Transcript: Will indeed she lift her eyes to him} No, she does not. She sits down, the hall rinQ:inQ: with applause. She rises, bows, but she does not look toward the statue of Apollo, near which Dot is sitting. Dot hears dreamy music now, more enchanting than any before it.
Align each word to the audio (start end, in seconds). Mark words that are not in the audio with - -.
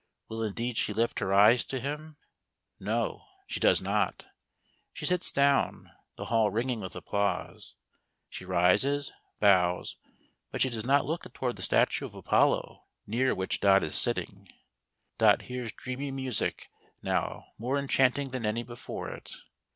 Will 0.29 0.41
indeed 0.41 0.79
she 0.79 0.93
lift 0.93 1.19
her 1.19 1.31
eyes 1.31 1.63
to 1.65 1.79
him} 1.79 2.17
No, 2.79 3.27
she 3.45 3.59
does 3.59 3.83
not. 3.83 4.25
She 4.93 5.05
sits 5.05 5.31
down, 5.31 5.91
the 6.15 6.25
hall 6.25 6.49
rinQ:inQ: 6.49 6.81
with 6.81 6.95
applause. 6.95 7.75
She 8.27 8.43
rises, 8.43 9.13
bows, 9.39 9.97
but 10.49 10.59
she 10.59 10.71
does 10.71 10.85
not 10.85 11.05
look 11.05 11.31
toward 11.33 11.55
the 11.55 11.61
statue 11.61 12.07
of 12.07 12.15
Apollo, 12.15 12.83
near 13.05 13.35
which 13.35 13.59
Dot 13.59 13.83
is 13.83 13.93
sitting. 13.95 14.47
Dot 15.19 15.43
hears 15.43 15.71
dreamy 15.71 16.09
music 16.09 16.71
now, 17.03 17.45
more 17.59 17.77
enchanting 17.77 18.29
than 18.29 18.43
any 18.43 18.63
before 18.63 19.07
it. 19.11 19.31